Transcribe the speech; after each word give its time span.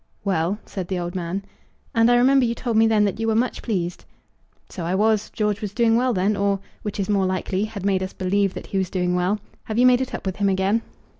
"Well," 0.23 0.57
said 0.65 0.87
the 0.87 0.97
old 0.97 1.13
man. 1.13 1.45
"And 1.93 2.09
I 2.09 2.15
remember 2.15 2.43
you 2.43 2.55
told 2.55 2.75
me 2.75 2.87
then 2.87 3.05
that 3.05 3.19
you 3.19 3.27
were 3.27 3.35
much 3.35 3.61
pleased." 3.61 4.03
"So 4.67 4.83
I 4.83 4.95
was. 4.95 5.29
George 5.29 5.61
was 5.61 5.75
doing 5.75 5.95
well 5.95 6.11
then; 6.11 6.35
or, 6.35 6.59
which 6.81 6.99
is 6.99 7.07
more 7.07 7.27
likely, 7.27 7.65
had 7.65 7.85
made 7.85 8.01
us 8.01 8.11
believe 8.13 8.55
that 8.55 8.65
he 8.65 8.79
was 8.79 8.89
doing 8.89 9.13
well. 9.13 9.39
Have 9.65 9.77
you 9.77 9.85
made 9.85 10.01
it 10.01 10.15
up 10.15 10.25
with 10.25 10.37
him 10.37 10.49
again?" 10.49 10.81